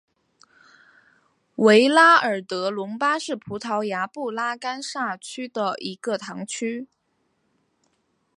[1.57, 6.87] 维拉尔德隆巴是葡萄牙布拉干萨区的一个堂区。